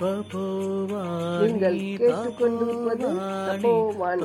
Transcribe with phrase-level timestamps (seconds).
[0.00, 3.06] நீங்கள் கேட்டுக்கொண்டிருப்பது
[3.48, 4.22] தபோவான்.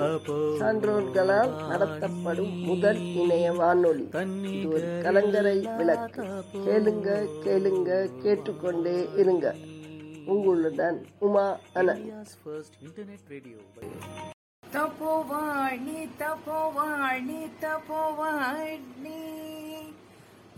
[0.60, 4.06] சான்றோர்களால் நடத்தப்படும் முதல் இணைய வானொலி.
[4.54, 6.24] இது ஒரு கலங்கரை விளக்கு.
[6.68, 7.10] கேளுங்க
[7.46, 7.92] கேளுங்க
[8.24, 9.56] கேட்டுக்கொண்டே இருங்க.
[10.34, 11.48] உங்களுடன் உமா
[11.80, 12.04] அனன்
[14.76, 19.20] தபோவாணி தபோவாணி தபோவாணி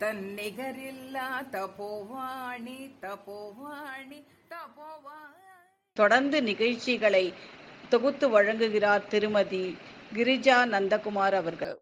[0.01, 4.19] தன்னிகரில்லா தபோவாணி தபோவாணி
[5.93, 7.33] தொடர்ந்து நிகழ்ச்சிகளை
[7.89, 9.77] தொகுத்து வழங்குகிறார் திருமதி
[10.13, 11.75] கிரிஜா நந்தகுமார் அவர்கள்.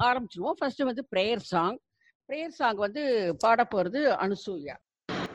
[0.00, 0.58] ஆரம்பிச்சிருவோம்.
[0.58, 1.78] ஃபர்ஸ்ட் வந்து பிரேயர் சாங்
[2.28, 4.76] பிரேயர் சாங் வந்து பாட போறது அனுசூயா.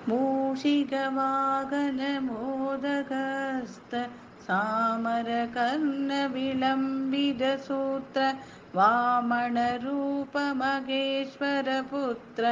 [0.09, 4.09] மூஷிகவாகன மோதகஸ்த
[4.47, 8.35] சாமர கர்ண விளம்பித சூத்திர
[8.77, 12.45] வாமண ரூப மகேஸ்வர புத்திர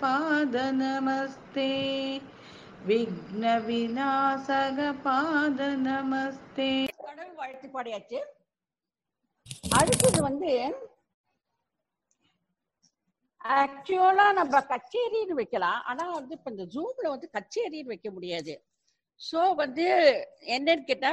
[0.00, 1.72] பாத நமஸ்தே
[2.88, 8.18] விக்ன விநாசக பாத நமஸ்தே கடவுள் வாழ்த்து பாடியாச்சு.
[9.78, 10.52] அடுத்தது வந்து
[13.40, 15.80] ஆக்சுவலா நம்ம கச்சேரின்னு வைக்கலாம்.
[15.82, 18.54] ஆனா வந்து இப்ப இந்த ஜூம்ல வந்து கச்சேரின்னு வைக்க முடியாது.
[19.20, 19.86] சோ வந்து
[20.56, 21.12] என்னன்னு கேட்டா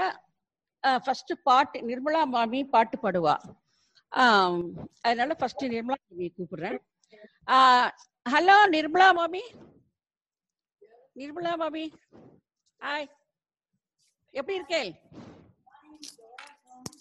[1.06, 3.36] ஃபர்ஸ்ட் பாட்டு நிர்மலா மாமி பாட்டு பாடுவா.
[5.06, 6.78] அதனால ஃபர்ஸ்ட் நிர்மலா மாமி கூப்பிடுறேன்.
[8.26, 9.44] ஹலோ நிர்மலா மாமி?
[11.22, 11.86] நிர்மலா மாமி
[12.82, 13.08] ஹாய்
[14.34, 14.92] எப்படி இருக்கேள்?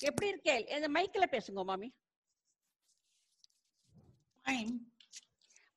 [0.08, 0.64] எப்படி இருக்கேள்?
[0.77, 1.88] இந்த மைக்ல பேசுங்க மாமி.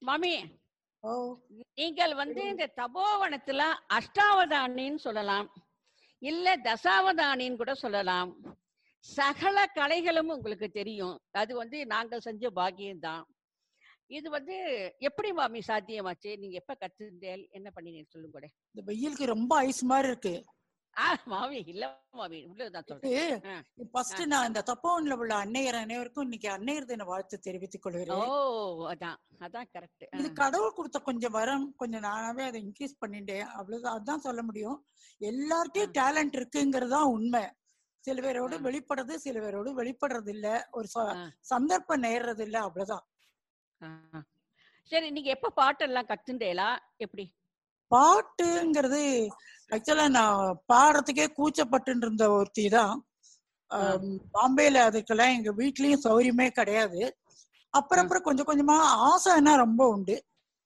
[0.01, 0.33] மாமி
[1.79, 3.61] நீங்கள் வந்து இந்த தபோவனத்துல
[3.97, 5.47] அஷ்டாவதானின்னு சொல்லலாம்.
[6.21, 8.31] இல்ல தசாவதானின்னு கூட சொல்லலாம்.
[8.99, 11.17] சகல கலைகளும் உங்களுக்கு தெரியும்.
[11.31, 13.23] அது வந்து நாங்கள் செஞ்ச பாக்கியம்தான்.
[14.07, 14.55] இது வந்து
[14.99, 16.31] எப்படி மாமி சாத்தியமாச்சு?
[16.37, 20.33] நீங்க எப்ப கத்துந்தேல் என்ன பண்ணினீங்க சொல்லுங்க கூட இந்த வெயிலுக்கு ரொம்ப ஐஸ் மாதிரி இருக்கு.
[21.31, 22.39] மாமி இல்ல மாமி.
[22.49, 23.55] உள்ளதான் சொல்றேன் ஆ.
[23.91, 28.23] ஃபர்ஸ்ட் நான் இந்த தப்போன்ல உள்ள அன்னையர் அனைவருக்கும் இன்னைக்கு அன்னையர் தின வாழ்த்து தெரிவித்துக் ஓ கொள்கிறேன்
[28.91, 33.47] அதான் அதான் கரெக்ட் இது கடவுள் கொடுத்த கொஞ்சம் வரம் கொஞ்சம் நானாவே அதை இன்க்ரீஸ் பண்ணிட்டேன்.
[33.57, 34.77] அவ்வளவுதான் அதான் சொல்ல முடியும்.
[35.21, 37.43] எல்லார்ட்டையும் டேலண்ட் இருக்குங்கிறது தான் உண்மை.
[38.03, 38.55] சில பேரோடு.
[38.65, 40.87] வெளிப்படுறது சில பேரோடு வெளிப்படுறது இல்ல ஒரு.
[41.49, 43.05] சந்தர்ப்பம் நேர்றது இல்ல அவ்வளவுதான்
[44.91, 47.25] சரி நீங்க எப்ப பாட்டெல்லாம் கத்துண்டேலா எப்படி?
[47.91, 49.03] பாட்டுங்கிறது
[49.71, 50.39] ஆக்சுவலா நான்
[50.73, 52.95] பாடுறதுக்கே கூச்சப்பட்டு இருந்த ஒருத்தி தான்.
[54.33, 57.01] பாம்பேல அதுக்கெல்லாம் எங்க வீட்லயும் சௌரியமே கிடையாது.
[57.73, 58.77] அப்புறம் அப்புறம் கொஞ்சம் கொஞ்சமா
[59.09, 60.15] ஆசைன்னா ரொம்ப உண்டு.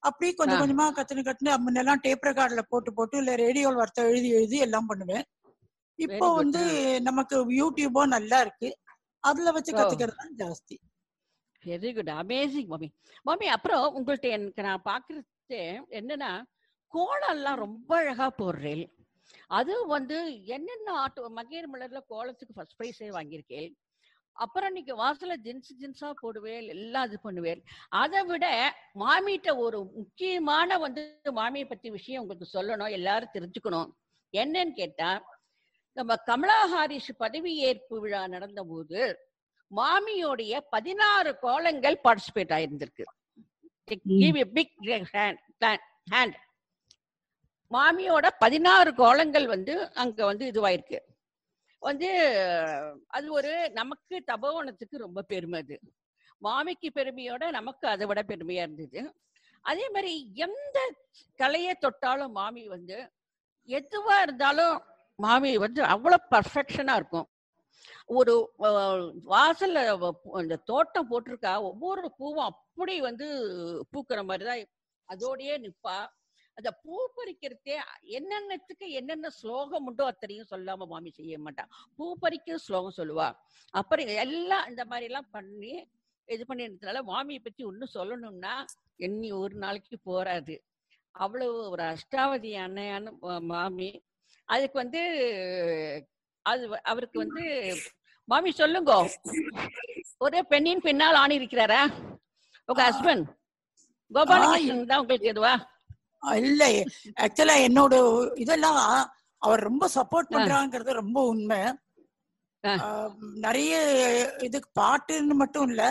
[0.04, 0.62] அப்படி கொஞ்சம்.
[0.62, 5.26] கொஞ்சமா கத்துன்னு கத்துன்னு முன்னெல்லாம் டேப் ரெக்கார்ட்ல போட்டு போட்டு இல்ல ரேடியோல வார்த்தை எழுதி எழுதி எல்லாம் பண்ணுவேன்.
[6.00, 6.28] இப்போ.
[6.34, 6.62] வந்து
[7.02, 8.70] நமக்கு யூடியூபோ நல்லா இருக்கு.
[9.24, 9.72] அதுல வச்சு.
[9.72, 10.76] கத்துக்கிறது தான் ஜாஸ்தி.
[11.64, 12.90] Very good amazing mummy.
[13.26, 15.62] Mummy அப்புறம் உங்கள்ட்ட எனக்கு நான் பாக்குறது
[16.00, 16.32] என்னன்னா
[16.96, 18.84] கோலம்லாம் ரொம்ப அழகா போடுறேன்.
[19.58, 20.18] அதுவும் வந்து
[20.56, 23.70] என்னென்ன ஆட்டோ மகேர் மலர்ல கோலத்துக்கு ஃபர்ஸ்ட் ப்ரைஸே வாங்கியிருக்கேன்.
[24.38, 27.60] அப்புறம் நீங்க வாசல ஜின்ஸ் ஜின்ஸா போடுவேன் எல்லாம் இது பண்ணுவேன்.
[28.02, 28.46] அதை விட
[29.02, 31.02] மாமிட்ட ஒரு முக்கியமான வந்து
[31.40, 33.92] மாமியை பத்தி விஷயம் உங்களுக்கு சொல்லணும் எல்லாரும் தெரிஞ்சுக்கணும்.
[34.34, 35.12] என்னன்னு கேட்டா
[35.98, 39.02] நம்ம கமலா ஹாரிஸ் பதவியேற்பு விழா நடந்த போது
[39.72, 43.06] மாமியோடைய பதினாறு கோலங்கள் பார்ட்டிசிபேட் ஆயிருந்திருக்கு.
[44.22, 44.76] கிவ் எ பிக்
[46.14, 46.36] ஹேண்ட்
[47.74, 51.00] மாமியோட பதினாறு கோலங்கள் வந்து அங்க வந்து இதுவாயிருக்கு.
[51.84, 52.10] வந்து
[53.08, 55.76] அது ஒரு நமக்கு தபோவனத்துக்கு ரொம்ப பெருமை அது.
[56.42, 59.02] மாமிக்கு பெருமையோட நமக்கு அதை விட பெருமையா இருந்தது.
[59.66, 60.78] அதே மாதிரி எந்த
[61.40, 62.98] கலையை தொட்டாலும் மாமி வந்து
[63.70, 64.76] எதுவா இருந்தாலும்
[65.20, 67.28] மாமி வந்து அவ்வளவு பர்ஃபெக்ஷனா இருக்கும்.
[68.20, 68.34] ஒரு
[69.30, 69.80] வாசல்ல
[70.34, 73.28] அந்த தோட்டம் போட்டிருக்கா ஒவ்வொரு பூவும் அப்படி வந்து
[73.92, 74.64] பூக்கிற மாதிரிதான்
[75.10, 75.98] அதோடயே நிற்பா
[76.58, 77.76] அந்த பூ பறிக்கிறதே
[78.18, 81.64] என்னென்னத்துக்கு என்னென்ன ஸ்லோகம் உண்டோ அத்தனையும் சொல்லாம மாமி செய்ய மாட்டா.
[81.98, 83.28] பூ பறிக்க ஸ்லோகம் சொல்லுவா.
[83.74, 85.74] அப்புறம் எல்லாம் இந்த மாதிரி எல்லாம் பண்ணி
[86.28, 88.54] இது பண்ணிருந்ததுனால மாமியை பத்தி ஒன்னும் சொல்லணும்னா
[89.06, 90.56] எண்ணி ஒரு நாளைக்கு போறாது.
[91.16, 93.12] அவ்வளவு ஒரு அஷ்டாவதி அன்னையான
[93.52, 93.90] மாமி.
[94.50, 95.02] அதுக்கு வந்து
[96.46, 97.44] அது அவருக்கு வந்து
[98.32, 98.94] மாமி சொல்லுங்க.
[100.26, 101.82] ஒரே பெண்ணின் பின்னால் ஆணி இருக்கிறாரா
[102.70, 103.28] உங்க ஹஸ்பண்ட்
[104.12, 105.54] கோபாலகிருஷ்ணன் தான் உங்களுக்கு எதுவா?
[106.40, 106.64] இல்ல.
[107.24, 107.94] ஆக்சுவலா என்னோட
[108.38, 108.80] இதெல்லாம்
[109.42, 111.62] அவர் ரொம்ப சப்போர்ட் பண்றாங்கிறது ரொம்ப உண்மை.
[113.42, 113.72] நிறைய
[114.48, 115.84] இதுக்கு பாட்டுன்னு மட்டும் இல்ல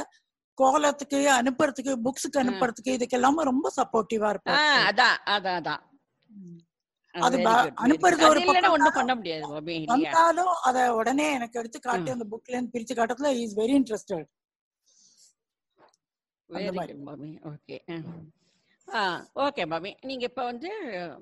[0.59, 4.31] கோலத்துக்கு அனுப்புறதுக்கு புக்ஸுக்கு அனுப்புறதுக்கு இதுக்கெல்லாம ரொம்ப சப்போர்ட்டிவா
[4.85, 5.83] அதான் அதான் அதான்.
[7.15, 7.37] அது
[7.83, 8.23] அனுப்புறது.
[8.27, 9.45] ஒரு பக்கம் பண்ண முடியாது
[9.93, 14.29] வந்தாலும் அத உடனே எனக்கு எடுத்து காட்டி அந்த புக்ல இருந்து பிரிச்சு காட்டுறதுல is very interested
[17.51, 17.77] okay
[19.43, 20.71] okay மாமி நீங்க இப்ப வந்து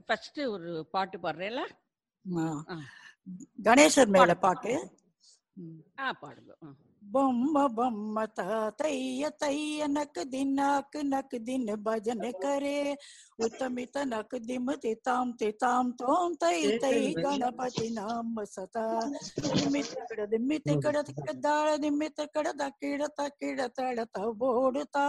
[0.07, 1.67] ஃபர்ஸ்ட் ஒரு பாட்டு பாடுறீங்களா.
[3.67, 4.73] கணேசர் மேல பாட்டு.
[5.99, 6.53] ஆ பாடுங்க.
[7.03, 8.25] बम बम
[8.79, 12.97] तय तय नक दिनक नक दिन भजन करे।
[13.39, 13.77] उत्तम
[14.07, 18.85] नक दिम तिताम तिताम तोम तय तय गणपति नाम सता।
[19.47, 20.97] दिमित कड़ दिमित कड़
[21.37, 25.07] दाड़ दिमित कड़ दकिड़ तकिड़ तड़ तोड़ता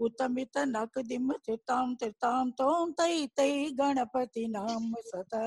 [0.00, 5.44] उत्तमित नक दिम तिताम तिताम तोम तय तय गणपति नाम सता।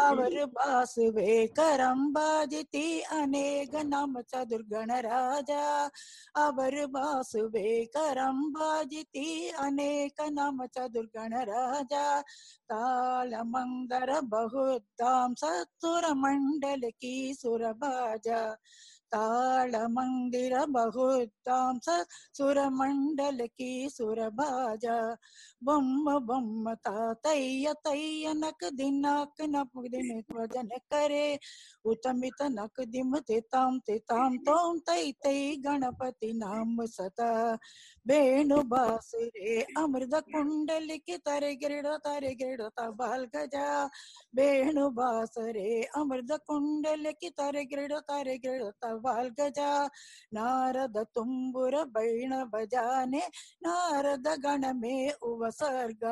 [0.00, 5.64] अवर बास वे करम बाजती अनेक नाम चतुर्ग गणराजा
[6.44, 9.28] अबर बासुबे करम्बाजिति
[9.58, 12.06] अनेक नम चतुर्गणराजा
[12.72, 18.40] तालमन्दर बहुद्दां सत्सुरमण्डल की सुरभाजा
[19.14, 21.88] तालमन्दिर बहुतांस
[22.72, 24.50] मंडल की सुरभा
[25.64, 25.86] बम
[26.26, 31.26] बम ता తాతయ్య तय नक दिनक నపు दिन భజన करे।
[31.84, 37.30] उतमित नक दिम तिताम तिताम तोम तय तई गणपति नाम सता।
[38.05, 43.65] వేణు బాసురే అమృత కుండలికి తరగిడ తరగిడ తబాల్ గజా
[44.37, 45.69] వేణు బాసరే
[45.99, 49.71] అమృత కుండలికి తరగిడ తరగిడ తబాల్ గజా
[50.33, 53.23] నారద తుంబుర బైణ బజానే
[53.61, 54.97] నారద గణమే
[55.29, 56.03] ఉపసర్గ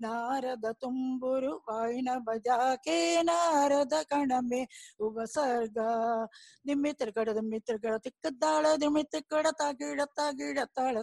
[0.00, 4.62] నారద తుంబురు వాయిన బజాకే నారద గణమే
[5.00, 5.78] ఉపసర్గ
[6.64, 10.00] దిమ్మిత్ర కడ దిమ్మిత్ర కడ తిక్కదాళ దిమ్మిత్ర కడ తగిడ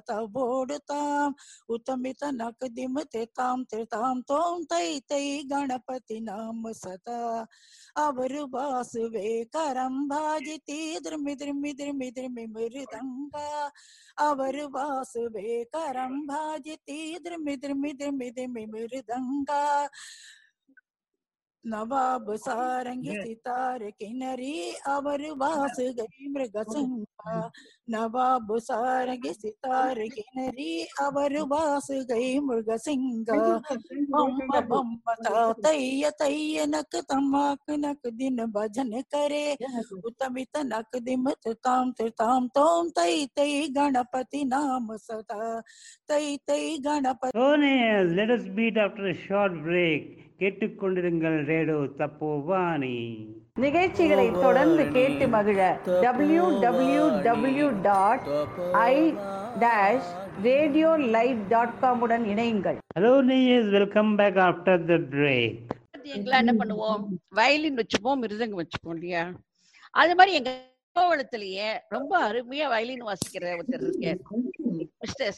[0.09, 1.35] तवोडताम्
[1.75, 7.47] उतमित नकदिम तेताम त्रिताम तोम तई तई गणपति नाम सता।
[7.97, 13.71] अवरुवासुवे करं भाजिति द्रुमि द्रुमि द्रुमि मृदंगा मृदङ्गा
[14.29, 19.63] अवरुवासुवे करं भाजिति द्रुमि द्रुमि द्रुमि द्रुमि मृदंगा
[21.67, 24.55] नवाब सारंग सितार किनरी
[24.89, 27.39] अवर वास गई मृग संघा
[27.91, 33.39] नवाब सारंग सितार किनरी अवर वास गई मृग सिंगा।
[34.11, 34.95] बम बम
[35.65, 39.47] तय तय नक तमाक नक दिन भजन करे।
[40.05, 45.61] उतमित नक दिम ताम ताम तोम तई तई गणपति नाम सदा।
[46.09, 47.33] तई तई Ganapati
[48.15, 52.97] let us meet after a short break கேட்டுக்கொண்டிருங்கள் ரேடோ தப்போவானி.
[53.65, 55.59] நிகழ்ச்சிகளை தொடர்ந்து கேட்டு மகிழ
[56.05, 58.27] W W W dot
[58.89, 58.95] I
[59.65, 60.11] dash
[60.49, 62.79] radio live dot com உடன் இணையுங்கள்.
[62.97, 65.57] Hello நேயர்ஸ் welcome back after the break
[66.17, 67.05] எங்கெல்லாம் என்ன பண்ணுவோம்?
[67.39, 69.23] வயலின் வச்சுப்போம் மிருதங்கம் வச்சுப்போம் இல்லையா?
[70.03, 70.51] அது மாதிரி எங்க
[70.97, 74.21] கோவளத்திலேயே ரொம்ப அருமையா வயலின் வாசிக்கிற ஒருத்தர் இருக்கார்.
[75.03, 75.35] மிஸ்டர்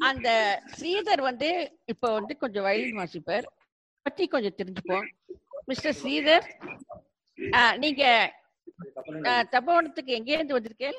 [0.00, 0.28] அந்த
[0.74, 1.48] ஸ்ரீதர் வந்து
[1.84, 3.46] இப்ப வந்து கொஞ்சம் வயலின் வாசிப்பார்.
[4.06, 5.06] பத்தி கொஞ்சம் தெரிஞ்சுப்போம்.
[5.66, 6.46] மிஸ்டர் ஸ்ரீதர்
[7.54, 8.02] ஆ, நீங்க
[9.52, 10.98] தபோவனத்துக்கு எங்கே இருந்து வந்திருக்கேன்.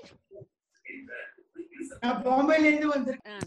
[2.00, 3.44] நான் பாம்பேல இருந்து வந்திருக்கேன்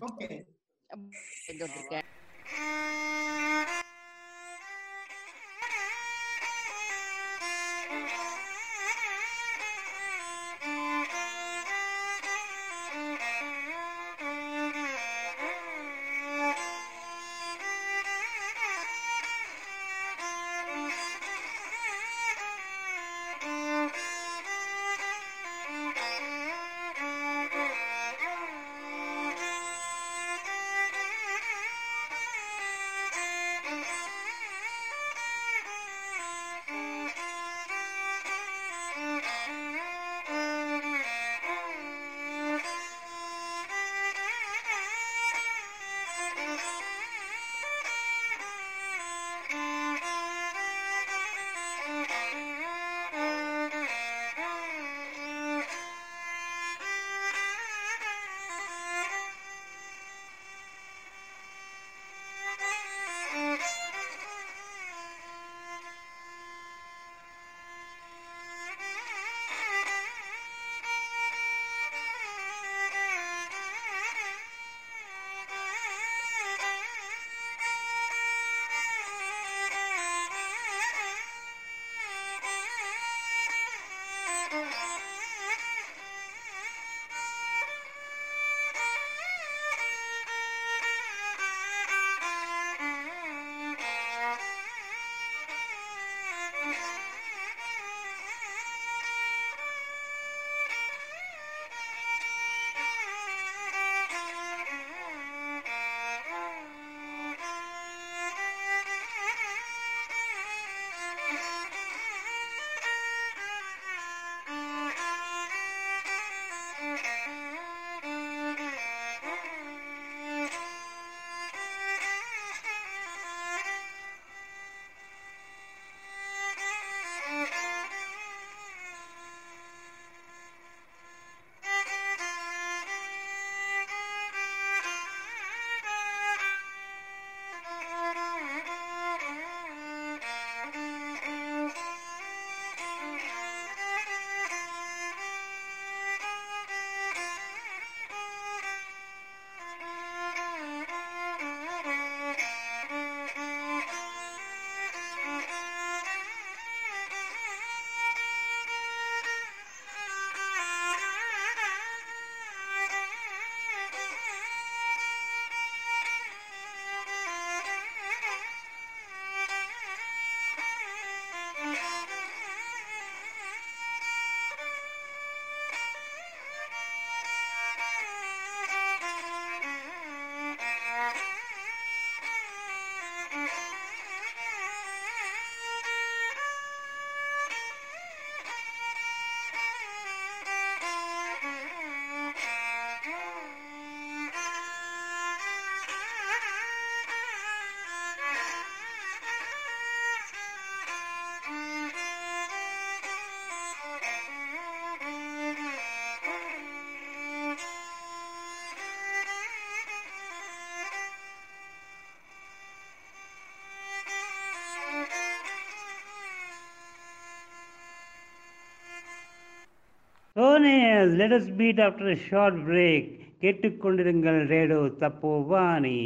[221.18, 223.08] let us meet after a short break
[223.42, 225.98] கேட்டுக்கொண்டிருங்கள் radio Tapovani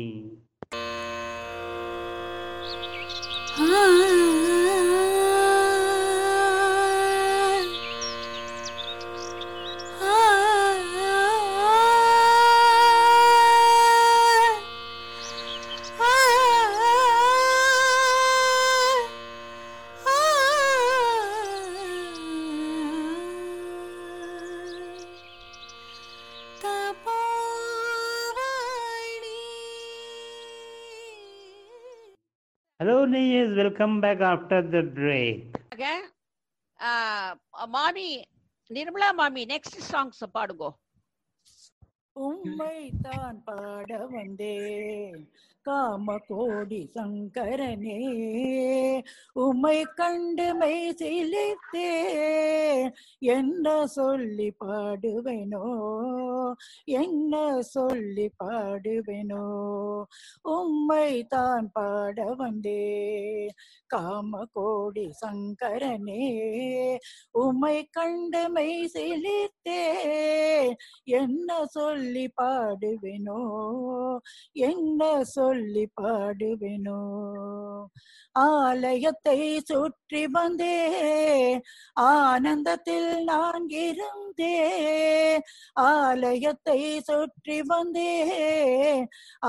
[3.59, 3.94] ah
[33.75, 35.55] welcome back after the break
[37.75, 38.05] மாமி
[38.71, 40.69] நிர்மலா மாமி நெக்ஸ்ட் சாங்ஸ் பாடுங்கோ.
[42.17, 42.77] உம்மை
[43.07, 45.19] தான் பாட வந்தேன்.
[45.67, 47.99] காம கோடி சங்கரனே
[49.37, 51.91] உமை கண்டு மெய் சிலித்தே
[53.29, 55.63] என்ன சொல்லி பாடுவேனோ
[56.95, 57.35] என்ன
[57.71, 59.45] சொல்லி பாடுவேனோ
[60.49, 62.81] உம்மை தான் பாட வந்தே.
[63.91, 66.27] காம கோடி சங்கரனே
[67.39, 69.81] உமை கண்டு மெய் சிலித்தே
[71.15, 73.41] என்ன சொல்லி பாடுவேனோ
[74.65, 77.01] என்ன சொல்லி சொல்லி பாடுவேனோ.
[78.45, 80.77] ஆலயத்தை சுற்றி வந்தே
[82.05, 85.43] ஆனந்தத்தில் நான் இருந்தேன்
[85.85, 88.15] ஆலயத்தை சுற்றி வந்தே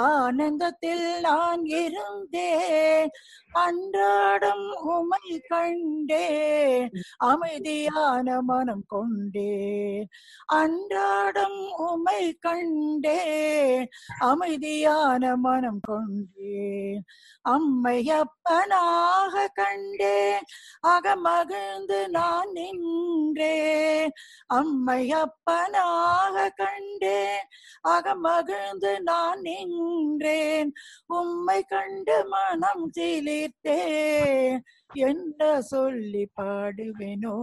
[0.04, 3.12] ஆனந்தத்தில் நான் இருந்தேன்
[3.58, 6.94] அன்றாடம் உமை கண்டேன்
[7.26, 10.08] அமைதியான மனம் கொண்டேன்
[10.56, 13.88] அன்றாடம் உமை கண்டேன்
[14.26, 17.04] அமைதியான மனம் கொண்டேன் கொண்டேன்.
[17.50, 20.44] அம்மையப்பனாக கண்டேன்.
[20.88, 24.12] அகமகிழ்ந்து நான் நின்றேன்.
[24.54, 27.48] அம்மையப்பனாக கண்டேன்.
[27.88, 30.74] அகமகிழ்ந்து நான் நின்றேன்.
[31.06, 34.60] உம்மை கண்டு மனம் சிலிர்த்தேன்.
[34.94, 37.34] என்ன சொல்லி பாடுவேனோ?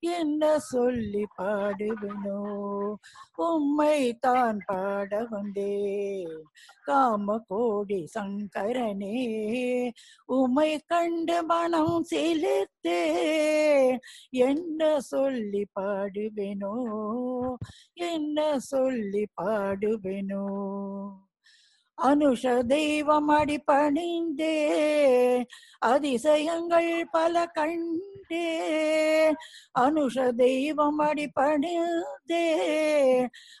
[0.00, 2.40] என்ன சொல்லி பாடுவேனோ?
[3.34, 6.44] உம்மை தான் பாட வந்தேன்.
[6.84, 9.14] காம கோடி சங்கரனே
[10.26, 13.00] உமை கண்டு மனம் செலுத்தே
[14.30, 16.74] என்ன சொல்லி பாடுவேனோ?
[17.94, 20.46] என்ன சொல்லி பாடுவேனோ?
[22.02, 24.56] அனுஷ தெய்வம் அடிபணிந்தே
[25.78, 28.48] அதிசயங்கள் பல கண்டே.
[29.78, 32.46] அனுஷ தெய்வம் அடிபணிந்தே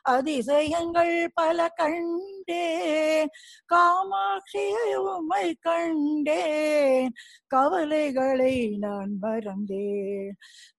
[0.02, 3.26] அதிசயங்கள் பல கண்டே.
[3.74, 7.12] காமாட்சியை உம்மை கண்டேன்
[7.46, 10.30] கவலைகளை நான் மறந்தேன்.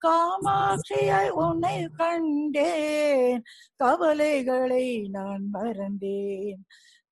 [0.07, 3.43] காமாட்சியை உன்னை கண்டேன்
[3.75, 6.63] கவலைகளை நான் மறந்தேன்.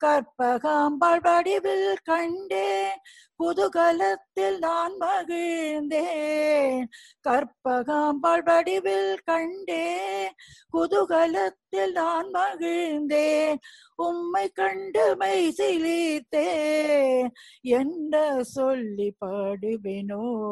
[0.05, 2.99] கற்பகாம்பாள் வடிவில் கண்டேன்.
[3.43, 6.85] குதூகலத்தில் நான் மகிழ்ந்தேன்.
[7.29, 10.31] கற்பகாம்பாள் வடிவில் கண்டேன்.
[10.73, 13.55] குதூகலத்தில் நான் மகிழ்ந்தேன்.
[13.95, 17.27] உம்மை கண்டு மை சிலித்தேன்.
[17.61, 20.45] என்ன சொல்லி பாடுவேனோ?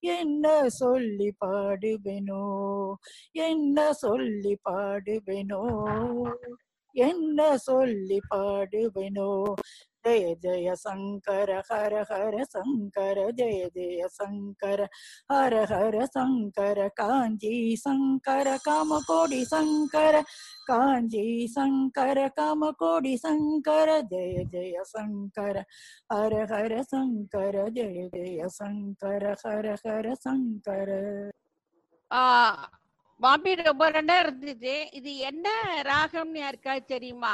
[0.00, 2.92] என்ன சொல்லி பாடுவேனோ?
[3.32, 5.64] என்ன சொல்லி பாடுவேனோ?
[6.95, 9.29] என்ன சொல்லி பாடுவேனோ
[10.05, 14.79] ஜெய ஜெய சங்கர ஹர ஹர சங்கர ஜெய ஜெய சங்கர
[15.31, 20.23] ஹர ஹர சங்கர காஞ்சி சங்கர காமகோடி சங்கர
[20.69, 21.25] காஞ்சி
[21.55, 25.55] சங்கர காமகோடி சங்கர ஜெய ஜெய சங்கர
[26.13, 30.89] ஹர ஹர சங்கர ஜெய ஜெய சங்கர ஹர ஹர சங்கர
[33.20, 35.46] மாமி ரொம்ப ரெண்டா இருந்தது இது என்ன
[35.82, 37.32] ராகம்னு யாருக்காவது தெரியுமா?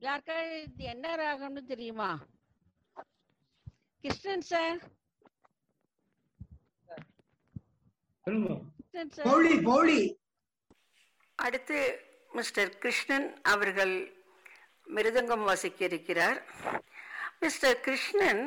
[0.00, 2.10] யாருக்காவது இது என்ன ராகம்னு தெரியுமா?
[4.04, 4.80] கிருஷ்ணன் சார்.
[11.38, 11.78] அடுத்து
[12.32, 13.94] மிஸ்டர் கிருஷ்ணன் அவர்கள்
[14.86, 16.38] மிருதங்கம் வாசிக்க இருக்கிறார்
[17.40, 18.42] மிஸ்டர் கிருஷ்ணன்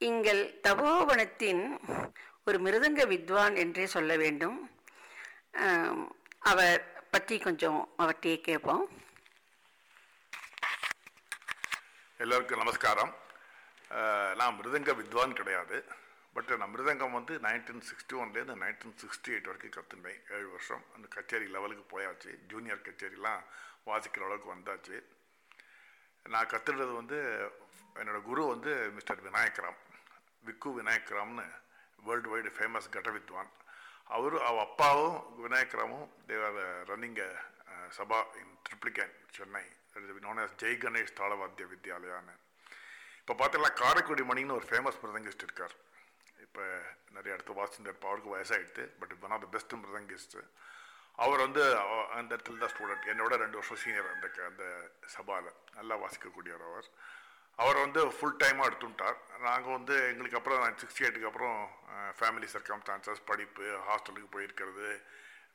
[0.00, 1.64] எங்கள் தபோவனத்தின்
[2.48, 4.56] ஒரு மிருதங்க வித்வான் என்றே சொல்ல வேண்டும்.
[6.50, 6.82] அவர்
[7.12, 8.84] பற்றி கொஞ்சம் அவர்கிட்டயே கேட்போம்.
[12.24, 13.12] எல்லோருக்கும் நமஸ்காரம்.
[14.40, 15.78] நான் மிருதங்க வித்வான் கிடையாது.
[16.36, 20.84] பட் நான் மிருதங்கம் வந்து நைன்டீன் சிக்ஸ்டி ஒன்லேருந்து நைன்டீன் சிக்ஸ்டி எயிட் வரைக்கும் கற்றுனேன் ஏழு வருஷம்.
[20.94, 22.30] அந்த கச்சேரி லெவலுக்கு போயாச்சு.
[22.52, 23.42] ஜூனியர் கச்சேரிலாம்
[23.90, 24.96] வாசிக்கிற அளவுக்கு வந்தாச்சு.
[26.26, 27.18] நான் கற்றுக்கிறது வந்து
[28.00, 29.78] என்னோடய குரு வந்து மிஸ்டர் விநாயகராம்.
[30.46, 31.46] விக்கு விநாயகராம்னு
[32.06, 33.50] வேர்ல்டு வைடு ஃபேமஸ் கட்டவித்வான்
[34.08, 36.58] வித்வான் அவ அப்பாவும் விநாயகராமும் they were
[36.90, 37.18] running
[37.98, 39.64] sabha in Triplicane Chennai
[40.26, 42.34] known as Jai Ganesh தாளவாத்திய வித்யாலயான்னு
[43.20, 45.74] இப்போ பார்த்தீங்கன்னா காரைக்குடி மணின்னு ஒரு ஃபேமஸ் மிருதங்கிஸ்ட் இருக்கார்.
[46.44, 46.62] இப்போ
[47.16, 50.36] நிறைய இடத்து வாசிந்தர் அவருக்கு வயசாகிடுது but one of the best mridangist
[51.24, 51.62] அவர் வந்து
[52.18, 54.64] அந்த இடத்துல தான் ஸ்டூடெண்ட் என்னோட ரெண்டு வருஷம் சீனியர் அந்த அந்த
[55.14, 56.88] சபாவில் நல்லா வாசிக்கக்கூடியவர் அவர்.
[57.62, 59.18] அவர் வந்து ஃபுல் டைமாக எடுத்துட்டார்.
[59.48, 61.58] நாங்கள் வந்து எங்களுக்கு அப்புறம் சிக்ஸ்டி எயிட்டுக்கு அப்புறம்
[62.18, 64.88] ஃபேமிலி சர்க்கம்ஸ்டான்சஸ் படிப்பு ஹாஸ்டலுக்கு போயிருக்கிறது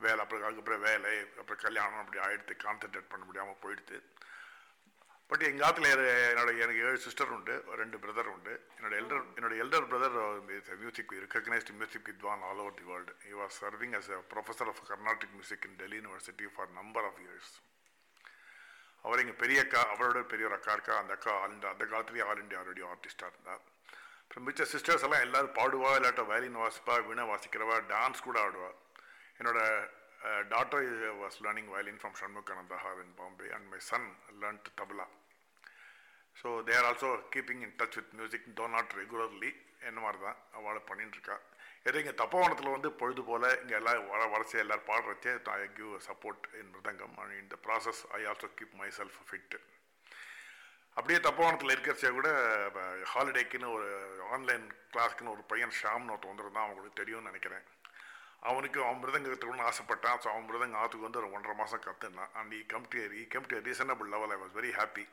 [0.06, 3.98] வேலை அப்புறம் அதுக்கப்புறம் வேலை அப்புறம் கல்யாணம் அப்படி ஆயிடுத்து கான்சென்ட்ரேட் பண்ண முடியாமல் போயிடுது
[5.32, 5.90] பட் எங்கள் ஆத்துல
[6.30, 8.54] என்னோட எனக்கு ஏழு சிஸ்டர் உண்டு ரெண்டு பிரதர் உண்டு.
[8.78, 10.16] என்னோட எல்டர் என்னோட elder brother
[10.84, 14.80] music recognised music வித்வான் all over the world he was serving as a professor of
[14.90, 17.50] carnatic music in delhi university for number of years.
[19.06, 22.26] அவர் எங்கள் பெரிய அக்கா அவரோட பெரிய ஒரு அக்கா இருக்கா அந்த அக்கா ஆல் இண்டியா அந்த காலத்துலேயே
[22.30, 23.62] ஆல் இண்டியா ரேடியோ ஆர்டிஸ்டாக இருந்தார்.
[24.24, 28.72] அப்புறம் மிச்ச சிஸ்டர்ஸ் எல்லாம் எல்லோரும் பாடுவா இல்லாட்ட வயலின் வாசிப்பா வீணை வாசிக்கிறவா டான்ஸ் கூட ஆடுவா.
[29.40, 29.60] என்னோட
[30.54, 30.88] daughter
[31.22, 34.08] was learning violin from Shanmukhananda hall in Bombay and my son
[34.42, 35.08] learn tabla
[36.42, 39.52] so they are also keeping in touch with music though not regularly
[39.90, 41.38] என்ன மாதிரி தான் அவளை பண்ணிட்டுருக்கா
[41.86, 46.46] ஏதோ இங்கே தப்போவனத்தில் வந்து பொழுது போல் இங்கே எல்லாம் வர வரிசையாக எல்லாரும் பாடுறச்சே I give support
[46.60, 47.16] in mridangam.
[47.22, 49.56] And in the process I also keep myself fit
[50.98, 52.30] அப்படியே தப்போவனத்தில் இருக்கிறச்சே கூட
[53.12, 53.90] ஹாலிடேக்குன்னு ஒரு
[54.36, 56.66] ஆன்லைன் கிளாஸ்க்குன்னு ஒரு பையன் ஷாம்னு ஒருத்தர் வந்துருந்தான்.
[56.68, 57.66] அவங்களுக்கு தெரியும்னு நினைக்கிறேன்.
[58.50, 60.20] அவனுக்கு அவன் மிருதங்க கற்றுக்கணும்னு ஆசைப்பட்டான்.
[60.24, 63.50] ஸோ அவன் மிருதங்க ஆற்றுக்கு வந்து ஒரு ஒன்றரை மாதம் கற்றுனான் and he come to he come
[63.52, 65.06] to reasonable level I was very happy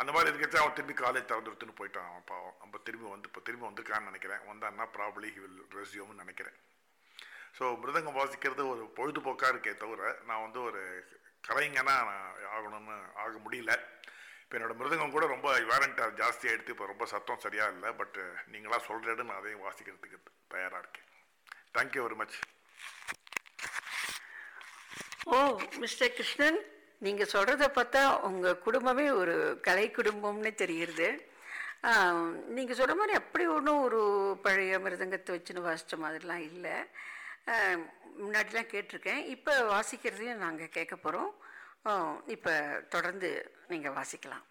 [0.00, 2.08] அந்த மாதிரி இருக்கச்சு அவன் திரும்பி காலேஜ் திறந்துருத்துன்னு போயிட்டான்.
[2.12, 2.56] அவன் பாவம்.
[2.64, 4.42] அப்போ திரும்பி வந்து இப்போ திரும்பி வந்திருக்கான்னு நினைக்கிறேன்.
[4.50, 6.56] வந்தான்னா ப்ராப்ளி ஹி வில் ரெஸ்யூம்னு நினைக்கிறேன்.
[7.58, 10.82] ஸோ மிருதங்கம் வாசிக்கிறது ஒரு பொழுதுபோக்காக இருக்கே தவிர நான் வந்து ஒரு
[11.48, 13.72] கலைஞனாக நான் ஆகணும்னு ஆக முடியல.
[14.42, 17.90] இப்போ என்னோடய மிருதங்கம் கூட ரொம்ப வேரண்டாக ஜாஸ்தியாக எடுத்து இப்போ ரொம்ப சத்தம் சரியாக இல்லை.
[18.00, 18.18] பட்
[18.52, 20.18] நீங்களாக சொல்கிறேன்னு நான் அதையும் வாசிக்கிறதுக்கு
[20.54, 21.08] தயாராக இருக்கேன்.
[21.78, 22.38] Thank you very much
[25.34, 25.38] oh
[25.84, 26.58] mister Krishnan
[27.04, 29.34] நீங்கள் சொல்கிறத பார்த்தா உங்கள் குடும்பமே ஒரு
[29.66, 31.08] கலை குடும்பம்னு தெரியுது
[32.56, 34.00] நீங்கள் சொல்கிற மாதிரி அப்படி ஒன்றும் ஒரு
[34.44, 36.76] பழைய மிருதங்கத்தை வச்சுன்னு வாசித்த மாதிரிலாம் இல்லை.
[38.20, 39.22] முன்னாடிலாம் கேட்டிருக்கேன்.
[39.34, 41.32] இப்போ வாசிக்கிறதையும் நாங்கள் கேட்க போகிறோம்
[42.34, 42.52] இப்போ
[42.94, 43.30] தொடர்ந்து
[43.72, 44.46] நீங்கள் வாசிக்கலாம்.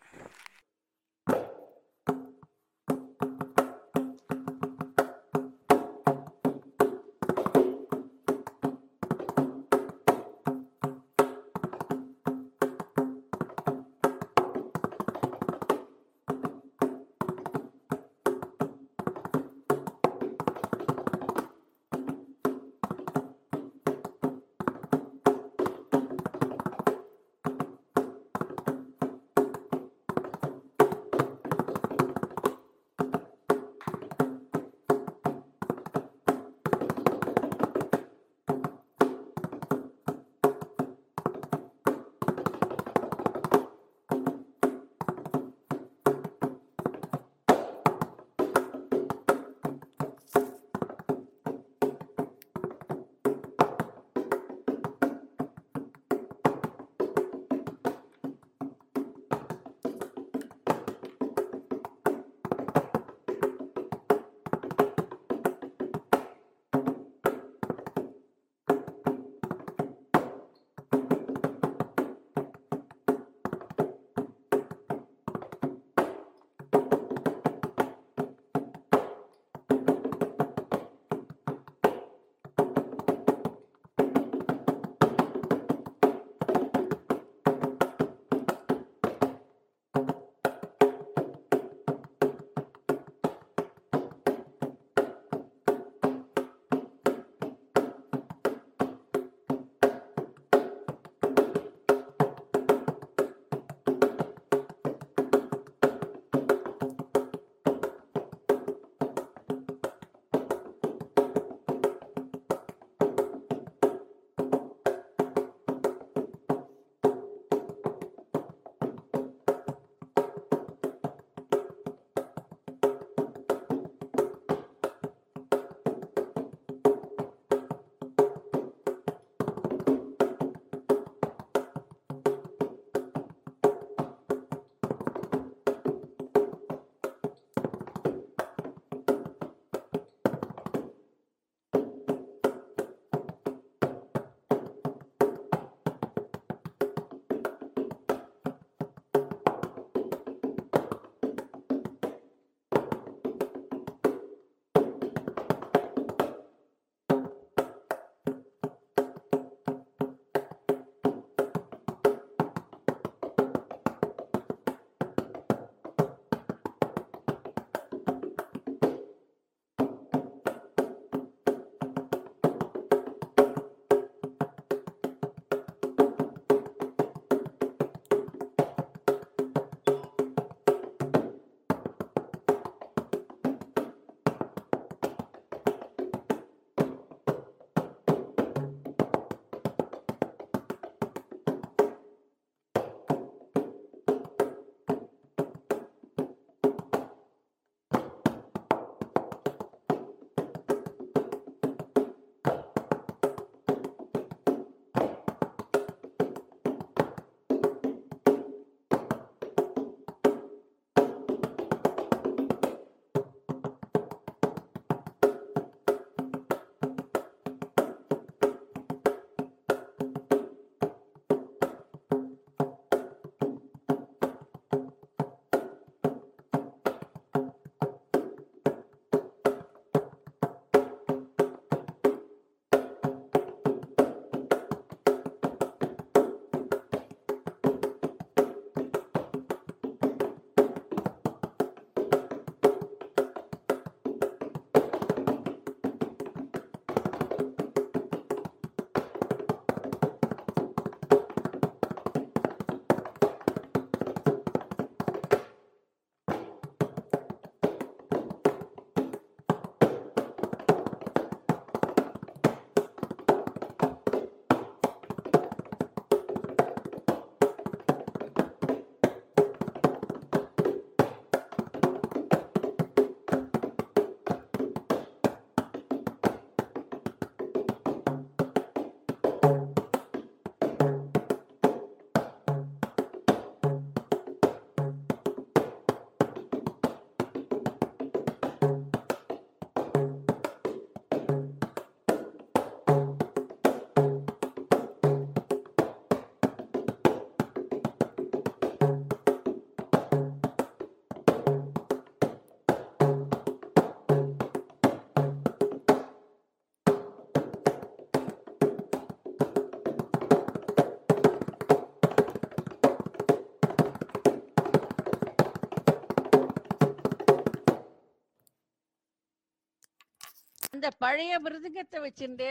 [320.86, 322.50] அந்த பழைய மிருதங்கத்தை வச்சுட்டு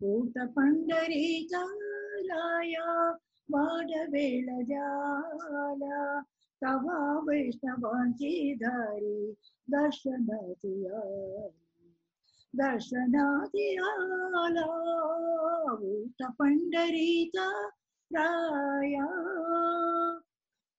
[0.00, 2.74] ऊट पण्डरीकालाय
[3.48, 4.80] वाडवेळजाला
[6.62, 9.32] तवा वैष्णवांची धारी
[9.68, 11.00] दर्शनतिया
[12.54, 14.64] दर्शनादियाला
[15.72, 17.68] ऊट पंढरीचा
[18.10, 19.06] राया।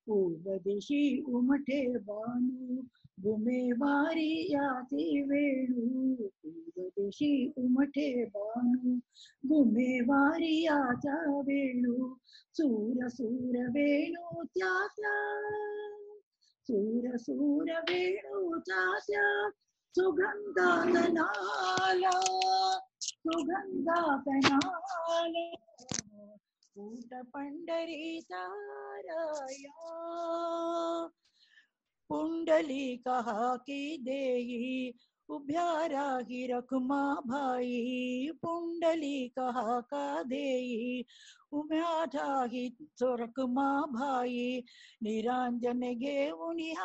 [0.08, 2.82] पूर्व दिशी उमठे बाणू
[3.20, 9.00] भूमे वारी याती वेणू। पूर्व दिशी उमठे बाणू
[9.44, 12.16] भूमे वारी याचा वेणू।
[12.54, 15.42] सूर सूर वेणू त्याच्या
[16.68, 19.50] सूर सूर वेणू त्याच्या
[19.96, 22.12] सुगंधा कनाला
[23.02, 25.52] सुगंधा कनाला।
[27.24, 29.24] पंडरी ताराया
[32.10, 34.94] कुंडली कहा कि देही
[35.30, 36.20] उभ्यारा
[36.52, 41.06] रखमा भाई। पुंडली कहा का देई
[41.52, 42.70] उम्याठा ही
[43.86, 44.64] भाई।
[45.04, 46.76] निरांजन गे उन्हीं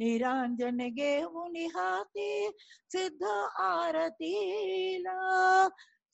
[0.00, 1.18] निरांजन गे
[1.66, 2.50] हाती
[2.92, 3.24] सिद्ध
[3.60, 5.18] आरतीला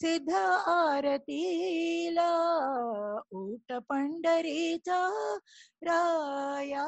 [0.00, 2.30] सिद्ध आरतीला
[3.32, 5.00] ऊट पंढरीचा
[5.82, 6.86] राया।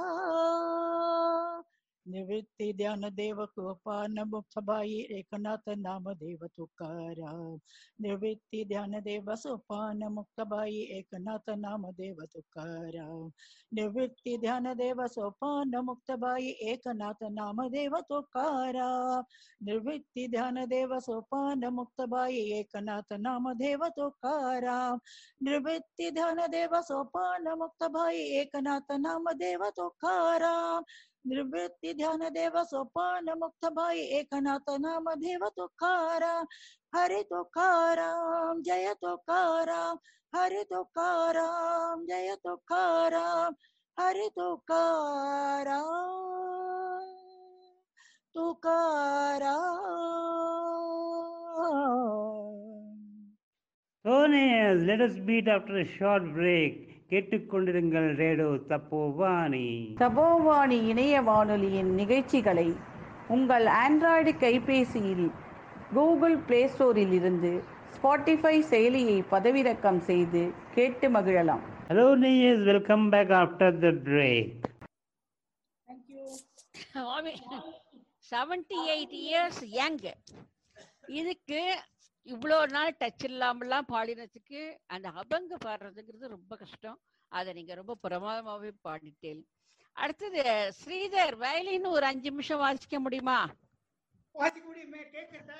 [2.08, 7.58] निवृत्ती ध्यान देव कृपान मुखबाई एकनाथ नाम देव तुकाराम
[8.02, 13.30] निवृत्ति ध्यान देव सोपान मुक्तबाई एकनाथ नाम देव तुकाराम
[13.74, 19.24] निवृत्ती ध्यान देव सोपान मुक्तबाई एकनाथ नाम देव तुकाराम
[19.62, 24.98] निवृत्ती ध्यान देव सोपान मुक्तबाई एकनाथ नाम देव तुकाराम
[25.42, 30.82] निवृत्ती ध्यान देव सोपान मुक्तबाई एकनाथ नाम देव तुकाराम
[31.28, 36.46] निवृत्ती ध्यान देव सोपान मुक्त भाई एकनाथ नाम देव तुकाराम
[36.94, 39.98] हरे तुकाराम जय तुकाराम।
[40.34, 43.54] हरे तुकाराम जय तुकाराम।
[44.00, 45.88] हरे Tukaram.
[48.34, 49.98] Tukaram.
[54.06, 56.87] Sonis, let us meet after a short break.
[57.10, 59.66] கேட்டுக்கொண்டிருங்கள் ரேடியோ தப்போவாணி.
[60.00, 62.66] தபோவாணி இணைய வானொலியின் நிகழ்ச்சிகளை
[63.28, 65.24] உங்கள் ஆண்ட்ராய்டு கைபேசியில்
[65.94, 67.52] கூகுள் பிளே ஸ்டோரில் இருந்து
[67.94, 70.42] ஸ்பாட்டிஃபை செயலியை பதிவிறக்கம் செய்து
[70.74, 71.62] கேட்டு மகிழலாம்.
[71.90, 74.52] Hello நேயர்ஸ் welcome back after the break
[78.30, 80.00] seventy eight years young
[81.20, 81.62] இதுக்கு
[82.32, 86.98] இவ்வளோ நாள் டச் இல்லாமலாம் பாடினதுக்கு அந்த அபங்க பாடுறதுங்கிறது ரொம்ப கஷ்டம்.
[87.32, 89.40] அதை நீங்க ரொம்ப பிரமாதமாகவே பாடிட்டேன்.
[89.96, 90.42] அடுத்தது
[90.78, 93.38] ஸ்ரீதர் வயலின் ஒரு அஞ்சு நிமிஷம் வாசிக்க முடியுமா?
[94.36, 95.52] வாசிக்க முடியுமே கேட்கறத?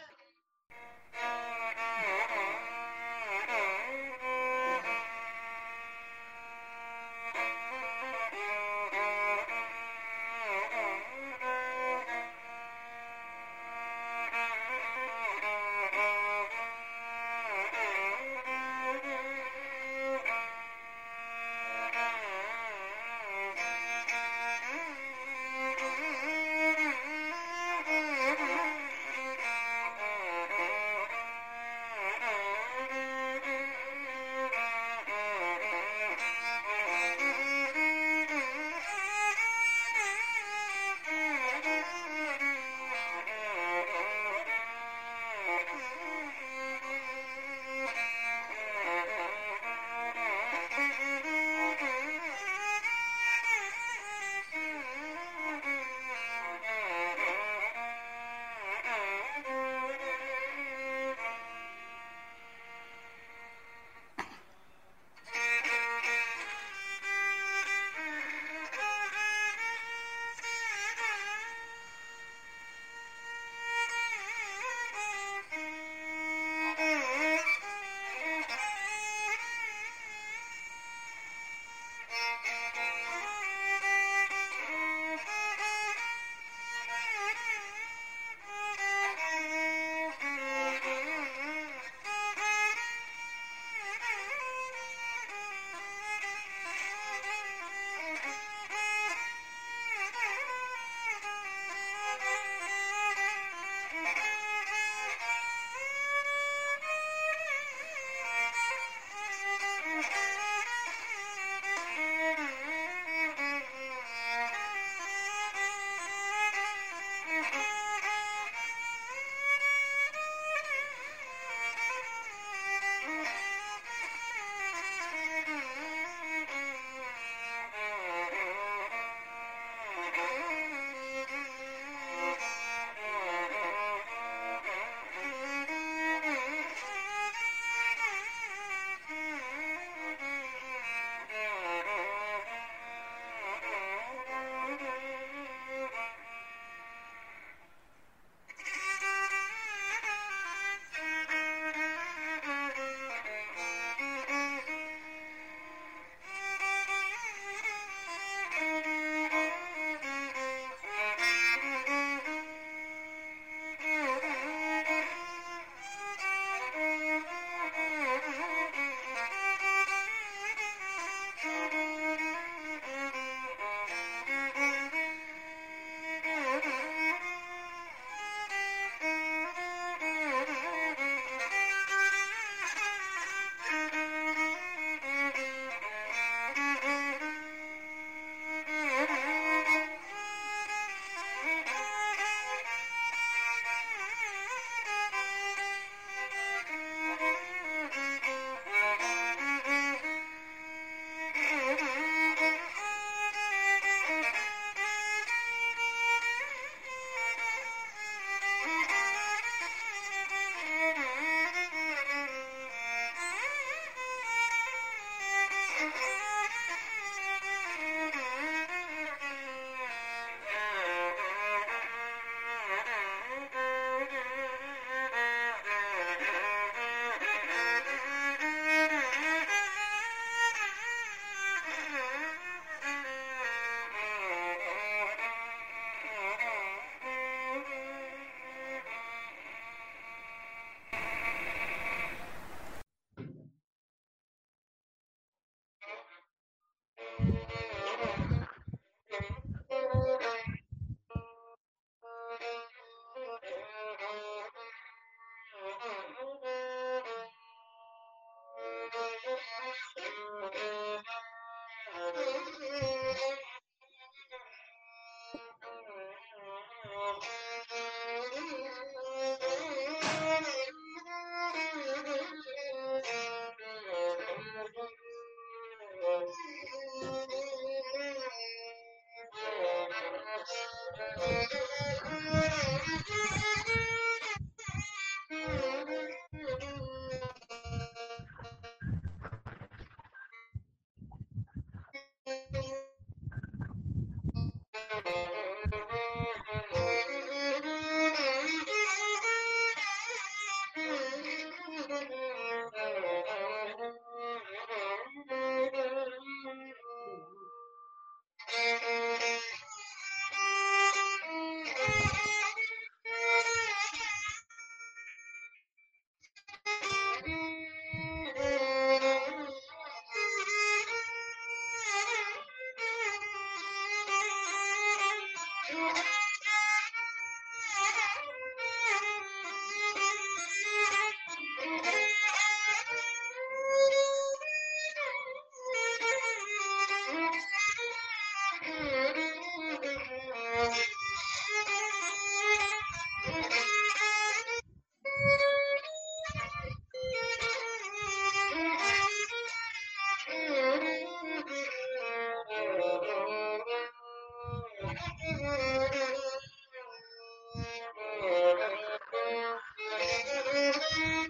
[292.29, 292.68] Thank you.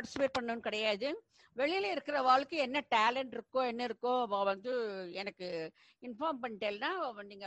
[0.00, 1.08] பார்ட்டிசிபேட் பண்ணணும்னு கிடையாது
[1.56, 4.72] வெளியில இருக்கிற வாழ்க்கை என்ன டேலண்ட் இருக்கோ என்ன இருக்கோ அவ வந்து
[5.12, 5.46] எனக்கு
[6.02, 6.90] இன்ஃபார்ம் பண்ணிட்டேன்னா
[7.24, 7.46] நீங்க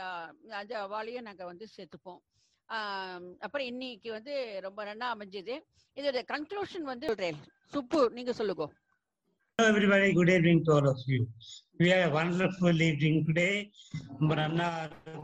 [0.60, 2.20] அந்த வாழையும் நாங்க வந்து சேர்த்துப்போம்
[3.38, 5.54] அப்புறம் இன்னைக்கு வந்து ரொம்ப நல்லா அமைஞ்சது
[5.96, 7.40] இதோட கன்க்ளூஷன் வந்து சொல்றேன்.
[7.74, 8.66] சுப்பு நீங்க சொல்லுங்க
[9.58, 10.12] Hello, everybody.
[10.12, 11.18] Good evening to all of you.
[11.80, 13.70] We had a wonderful evening today.
[14.20, 14.68] Marana,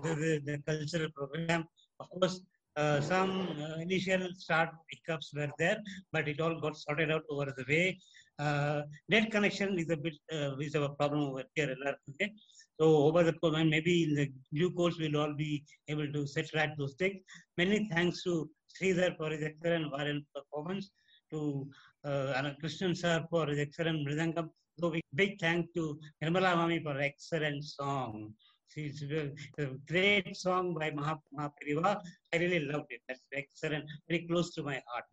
[0.03, 1.63] the, the cultural program.
[2.01, 2.37] Of course,
[2.77, 5.79] uh, some uh, initial start hiccups were there,
[6.13, 7.99] but it all got sorted out over the way.
[8.39, 11.77] Uh, net connection is a bit uh, is a problem over here.
[12.11, 12.33] Okay?
[12.81, 16.49] So over the and maybe in the due course, we'll all be able to set
[16.55, 17.17] right those things.
[17.59, 20.91] Many thanks to Sridhar for his excellent viral performance.
[21.33, 21.69] To
[22.05, 24.49] uh, Krishnan sir for his excellent Mridangam.
[24.79, 28.33] So big, thanks to Nirmala Mami for excellent song.
[28.72, 29.24] She's a
[29.64, 31.92] a great song by Mahap Mahapariva.
[32.34, 33.02] I really loved it.
[33.08, 35.06] That's excellent, very close to my heart.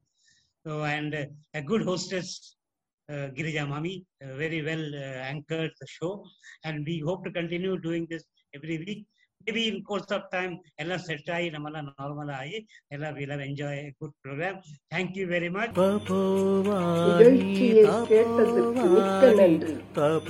[0.64, 2.29] So and uh, a good hostess,
[3.09, 3.95] uh, Girija Mami,
[4.25, 6.12] uh, very well uh, anchored the show,
[6.64, 9.03] and we hope to continue doing this every week.
[9.47, 10.53] Maybe in course of time,
[10.83, 12.59] ella set ஆகி நம்மலாம் normal ஆகி
[12.97, 14.57] எல்லாம் we'll have enjoy a good program.
[14.95, 15.73] Thank you very much.
[17.07, 19.73] நிகழ்ச்சியை கேட்டதற்கு மிக்க நன்றி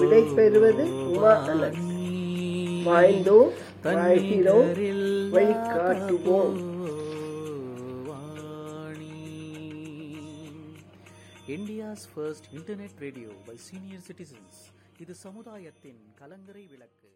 [0.02, 0.86] விடை பெறுவது
[1.16, 1.82] உமா அனஸ்
[2.87, 3.51] வாழ்ந்தோம்
[3.87, 4.69] வாழ்கிறோம்
[5.35, 6.57] வழிகாட்டுவோம்
[11.49, 14.55] India's first internet radio by senior citizens.
[14.97, 17.06] இது சமுதாயத்தின் கலங்கரை விளக்கு